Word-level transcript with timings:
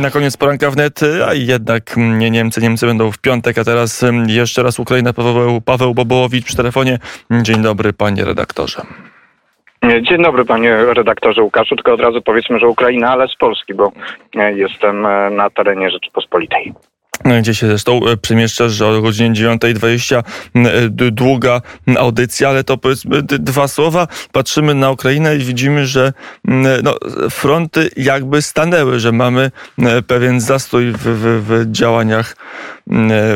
Na 0.00 0.10
koniec 0.10 0.36
poranka 0.36 0.70
wnet, 0.70 1.00
a 1.26 1.34
jednak 1.34 1.96
nie 1.96 2.30
Niemcy, 2.30 2.60
Niemcy 2.60 2.86
będą 2.86 3.12
w 3.12 3.18
piątek, 3.18 3.58
a 3.58 3.64
teraz 3.64 4.04
jeszcze 4.26 4.62
raz 4.62 4.78
Ukraina, 4.78 5.12
Paweł, 5.12 5.60
Paweł 5.60 5.94
Bobołowicz 5.94 6.44
przy 6.44 6.56
telefonie. 6.56 6.98
Dzień 7.30 7.62
dobry 7.62 7.92
panie 7.92 8.24
redaktorze. 8.24 8.82
Dzień 10.02 10.22
dobry 10.22 10.44
panie 10.44 10.76
redaktorze 10.76 11.42
Łukaszu, 11.42 11.76
tylko 11.76 11.92
od 11.92 12.00
razu 12.00 12.22
powiedzmy, 12.22 12.58
że 12.58 12.68
Ukraina, 12.68 13.10
ale 13.10 13.28
z 13.28 13.36
Polski, 13.36 13.74
bo 13.74 13.92
jestem 14.54 15.02
na 15.36 15.50
terenie 15.50 15.90
Rzeczypospolitej 15.90 16.72
gdzie 17.24 17.54
się 17.54 17.66
zresztą 17.66 18.06
e, 18.06 18.16
przemieszczasz, 18.16 18.72
że 18.72 18.86
o 18.86 19.02
godzinie 19.02 19.30
9.20 19.30 20.22
e, 20.54 21.10
długa 21.10 21.60
audycja, 21.98 22.48
ale 22.48 22.64
to 22.64 22.78
powiedzmy 22.78 23.22
dwa 23.22 23.68
słowa. 23.68 24.08
Patrzymy 24.32 24.74
na 24.74 24.90
Ukrainę 24.90 25.36
i 25.36 25.38
widzimy, 25.38 25.86
że 25.86 26.12
no, 26.82 26.94
fronty 27.30 27.90
jakby 27.96 28.42
stanęły, 28.42 29.00
że 29.00 29.12
mamy 29.12 29.50
pewien 30.06 30.40
zastój 30.40 30.92
w, 30.92 30.98
w, 30.98 31.44
w 31.48 31.72
działaniach 31.72 32.36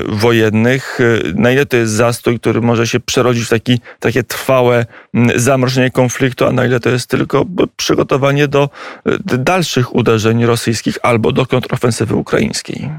wojennych. 0.09 0.99
Na 1.35 1.51
ile 1.51 1.67
to 1.67 1.77
jest 1.77 1.93
zastój, 1.93 2.41
który 2.41 2.61
może 2.61 2.87
się 2.87 3.01
przerodzić 3.01 3.45
w 3.45 3.49
taki, 3.49 3.81
takie 4.01 4.23
trwałe 4.23 4.87
zamrożenie 5.37 5.91
konfliktu, 5.91 6.47
a 6.47 6.53
na 6.53 6.67
ile 6.67 6.81
to 6.81 6.91
jest 6.91 7.07
tylko 7.07 7.45
przygotowanie 7.77 8.49
do 8.49 8.69
dalszych 9.25 9.95
uderzeń 9.95 10.47
rosyjskich 10.47 10.99
albo 11.03 11.33
do 11.33 11.47
kontrofensywy 11.47 12.15
ukraińskiej? 12.15 12.91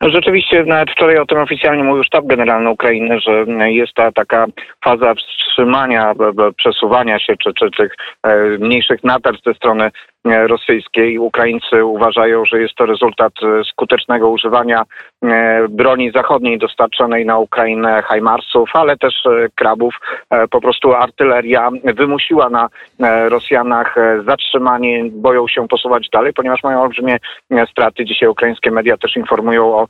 No, 0.00 0.10
rzeczywiście 0.10 0.64
nawet 0.64 0.90
wczoraj 0.90 1.18
o 1.18 1.26
tym 1.26 1.38
oficjalnie 1.38 1.84
mówił 1.84 2.04
sztab 2.04 2.26
generalny 2.26 2.70
Ukrainy, 2.70 3.20
że 3.20 3.44
jest 3.70 3.94
ta 3.94 4.12
taka 4.12 4.46
faza 4.84 5.14
wstrzymania, 5.14 6.14
przesuwania 6.56 7.18
się 7.18 7.36
czy, 7.36 7.54
czy 7.54 7.70
tych 7.70 7.94
e, 8.22 8.36
mniejszych 8.58 9.04
natarć 9.04 9.42
ze 9.46 9.54
strony 9.54 9.90
E, 10.24 10.46
rosyjskiej. 10.46 11.18
Ukraińcy 11.18 11.84
uważają, 11.84 12.44
że 12.44 12.60
jest 12.60 12.74
to 12.74 12.86
rezultat 12.86 13.32
e, 13.42 13.64
skutecznego 13.64 14.30
używania 14.30 14.82
broni 15.68 16.10
zachodniej 16.10 16.58
dostarczonej 16.58 17.26
na 17.26 17.38
Ukrainę 17.38 18.02
Hajmarsów, 18.02 18.70
ale 18.72 18.96
też 18.96 19.14
krabów. 19.54 19.94
Po 20.50 20.60
prostu 20.60 20.94
artyleria 20.94 21.70
wymusiła 21.94 22.50
na 22.50 22.68
Rosjanach 23.28 23.96
zatrzymanie, 24.26 25.04
boją 25.12 25.48
się 25.48 25.68
posuwać 25.68 26.08
dalej, 26.12 26.32
ponieważ 26.32 26.62
mają 26.62 26.82
olbrzymie 26.82 27.18
straty. 27.70 28.04
Dzisiaj 28.04 28.28
ukraińskie 28.28 28.70
media 28.70 28.96
też 28.96 29.16
informują 29.16 29.76
o 29.76 29.88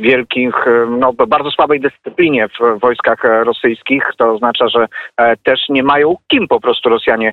wielkich, 0.00 0.54
no, 0.88 1.12
bardzo 1.12 1.50
słabej 1.50 1.80
dyscyplinie 1.80 2.48
w 2.48 2.80
wojskach 2.80 3.18
rosyjskich. 3.24 4.04
To 4.16 4.32
oznacza, 4.32 4.68
że 4.68 4.86
też 5.42 5.68
nie 5.68 5.82
mają 5.82 6.16
kim 6.28 6.48
po 6.48 6.60
prostu 6.60 6.88
Rosjanie 6.88 7.32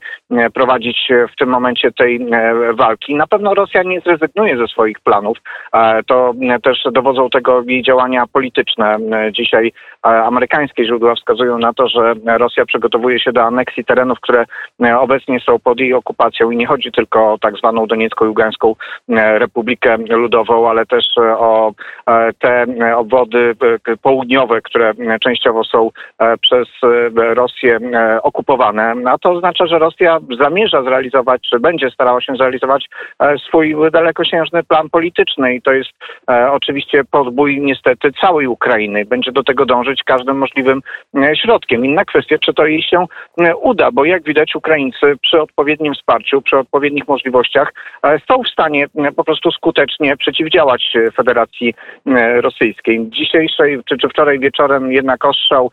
prowadzić 0.53 1.11
w 1.33 1.35
tym 1.35 1.49
momencie 1.49 1.91
tej 1.91 2.27
e, 2.31 2.73
walki. 2.73 3.15
Na 3.15 3.27
pewno 3.27 3.53
Rosja 3.53 3.83
nie 3.83 4.01
zrezygnuje 4.01 4.57
ze 4.57 4.67
swoich 4.67 4.99
planów. 4.99 5.37
E, 5.73 6.03
to 6.03 6.33
też 6.63 6.83
dowodzą 6.91 7.29
tego 7.29 7.63
jej 7.67 7.83
działania 7.83 8.23
polityczne. 8.33 8.97
E, 9.11 9.31
dzisiaj 9.31 9.71
amerykańskie 10.03 10.85
źródła 10.85 11.15
wskazują 11.15 11.57
na 11.57 11.73
to, 11.73 11.87
że 11.87 12.13
Rosja 12.25 12.65
przygotowuje 12.65 13.19
się 13.19 13.31
do 13.31 13.43
aneksji 13.43 13.85
terenów, 13.85 14.19
które 14.19 14.45
obecnie 14.99 15.39
są 15.39 15.59
pod 15.59 15.79
jej 15.79 15.93
okupacją 15.93 16.51
i 16.51 16.57
nie 16.57 16.67
chodzi 16.67 16.91
tylko 16.91 17.33
o 17.33 17.37
tak 17.37 17.57
zwaną 17.57 17.87
Ługańską 18.21 18.75
Republikę 19.09 19.97
Ludową, 19.97 20.69
ale 20.69 20.85
też 20.85 21.05
o 21.17 21.60
te 22.39 22.65
obwody 22.95 23.55
południowe, 24.01 24.61
które 24.61 24.93
częściowo 25.21 25.63
są 25.63 25.89
przez 26.41 26.67
Rosję 27.15 27.79
okupowane. 28.23 28.93
A 29.05 29.17
to 29.17 29.31
oznacza, 29.31 29.67
że 29.67 29.79
Rosja 29.79 30.19
zamierza 30.39 30.83
zrealizować, 30.83 31.41
czy 31.49 31.59
będzie 31.59 31.89
starała 31.89 32.21
się 32.21 32.35
zrealizować 32.35 32.89
e, 33.19 33.37
swój 33.37 33.75
dalekosiężny 33.91 34.63
plan 34.63 34.89
polityczny 34.89 35.55
i 35.55 35.61
to 35.61 35.71
jest 35.73 35.89
e, 36.31 36.51
oczywiście 36.51 37.03
podbój 37.11 37.61
niestety 37.61 38.11
całej 38.21 38.47
Ukrainy. 38.47 39.05
Będzie 39.05 39.31
do 39.31 39.43
tego 39.43 39.65
dążyć 39.65 40.03
każdym 40.03 40.37
możliwym 40.37 40.81
e, 41.15 41.35
środkiem. 41.35 41.85
Inna 41.85 42.05
kwestia, 42.05 42.35
czy 42.37 42.53
to 42.53 42.65
jej 42.65 42.83
się 42.83 43.05
uda, 43.61 43.91
bo 43.91 44.05
jak 44.05 44.23
widać 44.23 44.55
Ukraińcy 44.55 45.17
przy 45.21 45.41
odpowiednim 45.41 45.93
wsparciu, 45.93 46.41
przy 46.41 46.57
odpowiednich 46.57 47.07
możliwościach 47.07 47.73
są 48.27 48.43
w 48.43 48.47
stanie 48.47 48.85
po 49.15 49.23
prostu 49.23 49.51
skutecznie 49.51 50.17
przeciwdziałać 50.17 50.97
Federacji 51.15 51.50
Rosyjskiej. 52.41 53.09
Dzisiejszej 53.09 53.79
czy, 53.85 53.97
czy 53.97 54.09
wczoraj 54.09 54.39
wieczorem 54.39 54.91
jednak 54.91 55.25
ostrzał 55.25 55.71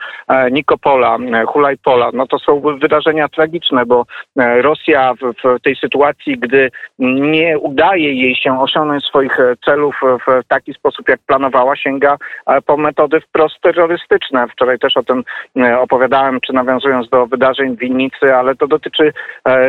Nikopola, 0.51 1.19
Hulajpola, 1.47 2.11
no 2.15 2.27
to 2.27 2.39
są 2.39 2.61
wydarzenia 2.61 3.29
tragiczne, 3.29 3.87
bo 3.87 4.05
Rosja 4.37 5.15
w, 5.15 5.33
w 5.45 5.61
tej 5.63 5.77
sytuacji 5.77 6.39
gdy 6.39 6.71
nie 6.99 7.59
udaje 7.59 8.15
jej 8.15 8.37
się 8.37 8.61
osiągnąć 8.61 9.05
swoich 9.05 9.41
e, 9.41 9.57
celów 9.65 10.01
w 10.27 10.49
taki 10.49 10.75
sposób, 10.75 11.09
jak 11.09 11.21
planowała, 11.27 11.77
sięga 11.77 12.17
e, 12.47 12.63
po 12.63 12.77
metody 12.77 13.21
wprost 13.21 13.61
terrorystyczne. 13.61 14.47
Wczoraj 14.49 14.79
też 14.79 14.97
o 14.97 15.03
tym 15.03 15.25
e, 15.57 15.81
opowiadałem, 15.81 16.41
czy 16.41 16.53
nawiązując 16.53 17.09
do 17.09 17.27
wydarzeń 17.27 17.77
w 17.77 17.79
Winnicy, 17.79 18.35
ale 18.35 18.55
to 18.55 18.67
dotyczy 18.67 19.13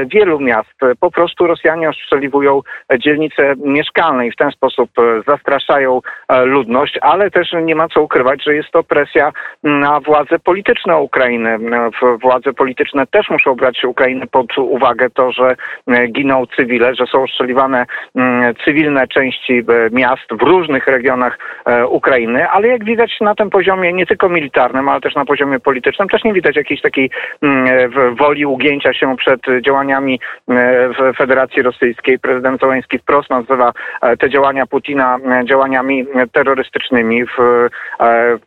wielu 0.06 0.40
miast. 0.40 0.74
Po 1.00 1.12
prostu 1.12 1.48
Rosjanie 1.48 1.90
ostrzeliwują 1.90 2.62
dzielnice 3.00 3.54
mieszkalne 3.58 4.28
i 4.28 4.32
w 4.32 4.36
ten 4.36 4.52
sposób 4.52 4.90
zastraszają 5.28 5.99
ludność, 6.44 7.00
ale 7.02 7.32
też 7.32 7.54
nie 7.64 7.76
ma 7.76 7.88
co 7.88 8.02
ukrywać, 8.02 8.44
że 8.44 8.56
jest 8.56 8.72
to 8.72 8.84
presja 8.84 9.32
na 9.64 10.00
władze 10.00 10.40
polityczne 10.40 10.98
Ukrainy. 10.98 11.58
Władze 12.22 12.54
polityczne 12.54 13.08
też 13.08 13.30
muszą 13.30 13.56
brać 13.56 13.84
Ukrainę 13.86 14.28
pod 14.28 14.58
uwagę 14.58 15.10
to, 15.10 15.32
że 15.32 15.56
giną 16.12 16.46
cywile, 16.56 16.96
że 16.96 17.06
są 17.06 17.24
ostrzeliwane 17.24 17.86
cywilne 18.66 19.08
części 19.08 19.54
e, 19.54 19.64
miast 19.92 20.28
w 20.32 20.42
różnych 20.42 20.88
regionach 20.88 21.40
e, 21.66 21.88
Ukrainy, 21.88 22.50
ale 22.50 22.68
jak 22.68 22.84
widać 22.84 23.18
na 23.22 23.36
tym 23.36 23.50
poziomie 23.50 23.94
nie 23.94 24.06
tylko 24.06 24.30
militarnym, 24.30 24.90
ale 24.90 25.02
też 25.02 25.16
na 25.16 25.26
poziomie 25.26 25.60
politycznym 25.60 26.10
też 26.10 26.24
nie 26.24 26.34
widać 26.34 26.56
jakiejś 26.56 26.82
takiej 26.82 27.10
woli 28.20 28.46
ugięcia 28.46 28.94
się 28.94 29.16
przed 29.18 29.42
działaniami 29.66 30.20
w 30.98 31.18
Federacji 31.18 31.62
Rosyjskiej. 31.62 32.20
Prezydent 32.20 32.62
Zeleński 32.62 33.00
wprost 33.00 33.30
nazywa 33.30 33.72
e, 34.02 34.18
te 34.18 34.30
działania 34.30 34.66
Putina 34.66 35.18
działaniami 35.46 35.89
terrorystycznymi. 36.32 37.26
W 37.26 37.70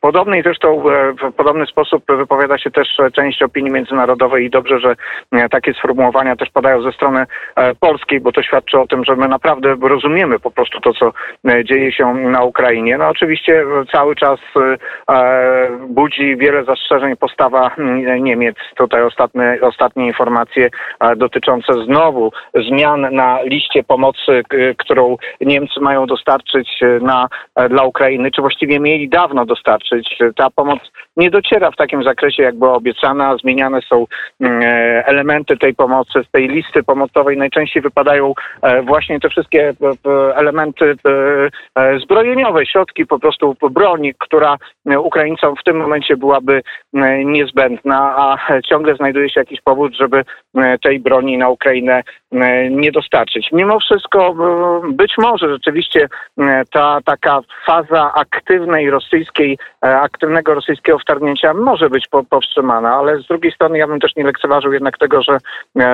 podobnej 0.00 0.42
zresztą, 0.42 0.82
w 1.22 1.32
podobny 1.32 1.66
sposób 1.66 2.04
wypowiada 2.08 2.58
się 2.58 2.70
też 2.70 2.88
część 3.12 3.42
opinii 3.42 3.72
międzynarodowej 3.72 4.44
i 4.44 4.50
dobrze, 4.50 4.80
że 4.80 4.96
takie 5.50 5.74
sformułowania 5.74 6.36
też 6.36 6.50
padają 6.50 6.82
ze 6.82 6.92
strony 6.92 7.26
E, 7.56 7.74
polskiej, 7.74 8.20
bo 8.20 8.32
to 8.32 8.42
świadczy 8.42 8.80
o 8.80 8.86
tym, 8.86 9.04
że 9.04 9.16
my 9.16 9.28
naprawdę 9.28 9.76
rozumiemy 9.82 10.38
po 10.38 10.50
prostu 10.50 10.80
to, 10.80 10.92
co 10.92 11.12
e, 11.48 11.64
dzieje 11.64 11.92
się 11.92 12.14
na 12.14 12.42
Ukrainie. 12.42 12.98
No 12.98 13.08
oczywiście 13.08 13.64
cały 13.92 14.16
czas 14.16 14.40
e, 15.08 15.68
budzi 15.88 16.36
wiele 16.36 16.64
zastrzeżeń 16.64 17.16
postawa 17.16 17.70
Niemiec. 18.20 18.56
Tutaj 18.76 19.02
ostatnie, 19.02 19.58
ostatnie 19.60 20.06
informacje 20.06 20.70
dotyczące 21.16 21.72
znowu 21.84 22.32
zmian 22.68 23.14
na 23.14 23.42
liście 23.42 23.84
pomocy, 23.84 24.42
którą 24.78 25.16
Niemcy 25.40 25.80
mają 25.80 26.06
dostarczyć 26.06 26.80
na, 27.00 27.21
dla 27.70 27.84
Ukrainy, 27.84 28.30
czy 28.30 28.40
właściwie 28.40 28.80
mieli 28.80 29.08
dawno 29.08 29.46
dostarczyć. 29.46 30.18
Ta 30.36 30.50
pomoc 30.50 30.80
nie 31.16 31.30
dociera 31.30 31.70
w 31.70 31.76
takim 31.76 32.02
zakresie, 32.04 32.42
jak 32.42 32.54
była 32.54 32.72
obiecana. 32.72 33.36
Zmieniane 33.36 33.80
są 33.82 34.06
elementy 35.04 35.56
tej 35.56 35.74
pomocy 35.74 36.24
z 36.28 36.30
tej 36.30 36.48
listy 36.48 36.82
pomocowej 36.82 37.36
najczęściej 37.36 37.82
wypadają 37.82 38.34
e, 38.62 38.82
właśnie 38.82 39.20
te 39.20 39.28
wszystkie 39.28 39.68
e, 39.68 40.36
elementy 40.36 40.94
e, 41.76 41.98
zbrojeniowe, 41.98 42.66
środki 42.66 43.06
po 43.06 43.18
prostu 43.18 43.56
broni, 43.70 44.14
która 44.18 44.56
Ukraińcom 44.98 45.54
w 45.56 45.64
tym 45.64 45.76
momencie 45.76 46.16
byłaby 46.16 46.62
niezbędna, 47.24 48.14
a 48.16 48.36
ciągle 48.68 48.96
znajduje 48.96 49.30
się 49.30 49.40
jakiś 49.40 49.60
powód, 49.60 49.96
żeby 49.96 50.24
tej 50.82 51.00
broni 51.00 51.38
na 51.38 51.48
Ukrainę 51.48 52.02
nie 52.70 52.92
dostarczyć. 52.92 53.48
Mimo 53.52 53.80
wszystko 53.80 54.34
być 54.92 55.14
może 55.18 55.48
rzeczywiście 55.48 56.08
ta 56.72 57.11
taka 57.12 57.40
faza 57.66 58.14
aktywnej 58.14 58.90
rosyjskiej, 58.90 59.58
aktywnego 59.80 60.54
rosyjskiego 60.54 60.98
wtargnięcia 60.98 61.54
może 61.54 61.90
być 61.90 62.08
powstrzymana, 62.30 62.94
ale 62.94 63.18
z 63.18 63.26
drugiej 63.26 63.52
strony 63.52 63.78
ja 63.78 63.86
bym 63.86 64.00
też 64.00 64.16
nie 64.16 64.24
lekceważył 64.24 64.72
jednak 64.72 64.98
tego, 64.98 65.22
że 65.22 65.38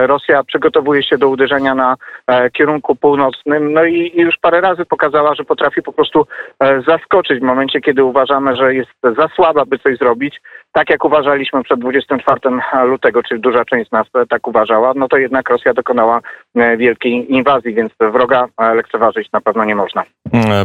Rosja 0.06 0.44
przygotowuje 0.44 1.02
się 1.02 1.18
do 1.18 1.28
uderzenia 1.28 1.74
na 1.74 1.96
e, 2.26 2.50
kierunku 2.50 2.96
północnym. 2.96 3.72
No 3.72 3.84
i, 3.84 4.12
już 4.14 4.36
parę 4.40 4.60
razy 4.60 4.84
pokazała, 4.84 5.34
że 5.34 5.44
potrafi 5.44 5.82
po 5.82 5.92
prostu 5.92 6.26
e, 6.60 6.82
zaskoczyć 6.88 7.40
w 7.40 7.42
momencie, 7.42 7.80
kiedy 7.80 8.04
uważamy, 8.04 8.56
że 8.56 8.74
jest 8.74 8.90
za 9.02 9.28
słaba, 9.28 9.64
by 9.64 9.78
coś 9.78 9.98
zrobić. 9.98 10.40
Tak 10.72 10.90
jak 10.90 11.04
uważaliśmy 11.04 11.62
przed 11.62 11.80
24 11.80 12.40
lutego, 12.84 13.22
czyli 13.22 13.40
duża 13.40 13.64
część 13.64 13.88
z 13.88 13.92
nas 13.92 14.06
tak 14.28 14.48
uważała, 14.48 14.92
no 14.96 15.08
to 15.08 15.16
jednak 15.16 15.50
Rosja 15.50 15.74
dokonała 15.74 16.20
e, 16.56 16.76
wielkiej 16.76 17.32
inwazji, 17.32 17.74
więc 17.74 17.92
wroga 18.00 18.48
lekceważyć 18.74 19.32
na 19.32 19.40
pewno 19.40 19.64
nie 19.64 19.74
można. 19.74 20.02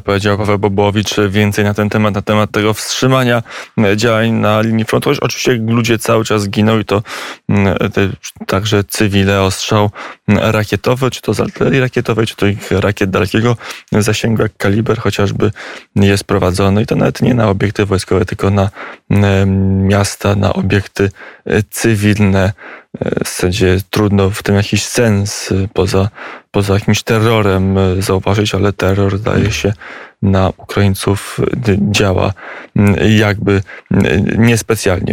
Powiedział 0.05 0.37
Paweł 0.37 0.59
Bobowicz 0.59 1.19
więcej 1.29 1.65
na 1.65 1.73
ten 1.73 1.89
temat, 1.89 2.15
na 2.15 2.21
temat 2.21 2.51
tego 2.51 2.73
wstrzymania 2.73 3.41
działań 3.95 4.31
na 4.31 4.61
linii 4.61 4.85
frontu. 4.85 5.09
Oczywiście 5.21 5.53
ludzie 5.53 5.97
cały 5.97 6.25
czas 6.25 6.49
giną 6.49 6.79
i 6.79 6.85
to 6.85 7.01
także 8.47 8.83
cywile 8.83 9.41
ostrzał 9.41 9.89
rakietowy, 10.27 11.11
czy 11.11 11.21
to 11.21 11.33
z 11.33 11.39
artylerii 11.39 11.79
rakietowej, 11.79 12.27
czy 12.27 12.35
to 12.35 12.47
ich 12.47 12.71
rakiet 12.71 13.09
dalekiego 13.09 13.55
zasięgu, 13.91 14.41
jak 14.41 14.57
kaliber 14.57 14.97
chociażby 14.97 15.51
jest 15.95 16.23
prowadzony 16.23 16.81
i 16.81 16.85
to 16.85 16.95
nawet 16.95 17.21
nie 17.21 17.33
na 17.33 17.49
obiekty 17.49 17.85
wojskowe, 17.85 18.25
tylko 18.25 18.49
na 18.49 18.69
miasta, 19.93 20.35
na 20.35 20.53
obiekty 20.53 21.09
cywilne. 21.69 22.53
W 23.23 23.27
zasadzie 23.27 23.77
trudno 23.89 24.29
w 24.29 24.43
tym 24.43 24.55
jakiś 24.55 24.83
sens 24.83 25.53
poza, 25.73 26.09
poza 26.51 26.73
jakimś 26.73 27.03
terrorem 27.03 27.75
zauważyć, 27.99 28.55
ale 28.55 28.73
terror 28.73 29.19
daje 29.19 29.51
się 29.51 29.73
na 30.21 30.51
Ukraińców 30.57 31.39
działa 31.91 32.33
jakby 33.17 33.61
niespecjalnie. 34.37 35.11